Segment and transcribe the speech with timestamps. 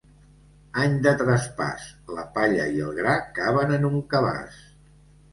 [0.83, 1.83] Any de traspàs,
[2.19, 4.57] la palla i el gra caben en un cabàs.